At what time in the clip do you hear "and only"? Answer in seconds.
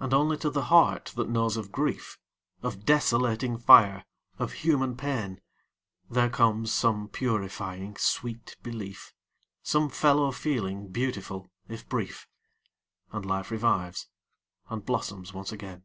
0.00-0.38